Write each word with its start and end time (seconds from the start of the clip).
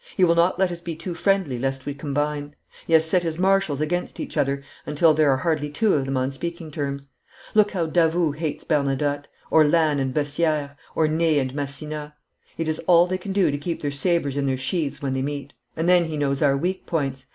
He 0.17 0.23
will 0.23 0.33
not 0.33 0.57
let 0.57 0.71
us 0.71 0.79
be 0.79 0.95
too 0.95 1.13
friendly 1.13 1.59
lest 1.59 1.85
we 1.85 1.93
combine. 1.93 2.55
He 2.87 2.93
has 2.93 3.05
set 3.07 3.21
his 3.21 3.37
Marshals 3.37 3.81
against 3.81 4.19
each 4.19 4.35
other 4.35 4.63
until 4.83 5.13
there 5.13 5.29
are 5.29 5.37
hardly 5.37 5.69
two 5.69 5.93
of 5.93 6.05
them 6.07 6.17
on 6.17 6.31
speaking 6.31 6.71
terms. 6.71 7.07
Look 7.53 7.69
how 7.73 7.85
Davoust 7.85 8.39
hates 8.39 8.63
Bernadotte, 8.63 9.27
or 9.51 9.63
Lannes 9.63 10.01
and 10.01 10.11
Bessieres, 10.11 10.71
or 10.95 11.07
Ney 11.07 11.37
and 11.37 11.53
Massena. 11.53 12.15
It 12.57 12.67
is 12.67 12.79
all 12.87 13.05
they 13.05 13.19
can 13.19 13.31
do 13.31 13.51
to 13.51 13.57
keep 13.59 13.83
their 13.83 13.91
sabres 13.91 14.37
in 14.37 14.47
they 14.47 14.55
sheaths 14.55 15.03
when 15.03 15.13
they 15.13 15.21
meet. 15.21 15.53
And 15.77 15.87
then 15.87 16.05
he 16.05 16.17
knows 16.17 16.41
our 16.41 16.57
weak 16.57 16.87
points. 16.87 17.27